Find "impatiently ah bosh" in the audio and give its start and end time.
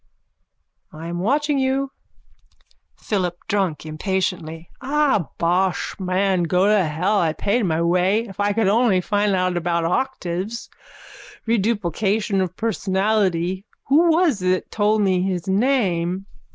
3.85-5.93